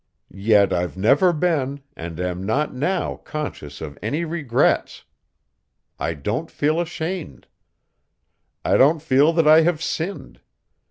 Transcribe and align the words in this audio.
Yet 0.33 0.73
I've 0.73 0.97
never 0.97 1.31
been 1.31 1.83
and 1.95 2.19
am 2.19 2.43
not 2.43 2.73
now 2.73 3.17
conscious 3.17 3.81
of 3.81 3.99
any 4.01 4.25
regrets. 4.25 5.03
I 5.99 6.15
don't 6.15 6.49
feel 6.49 6.81
ashamed. 6.81 7.45
I 8.65 8.77
don't 8.77 9.03
feel 9.03 9.31
that 9.33 9.47
I 9.47 9.61
have 9.61 9.79
sinned. 9.83 10.41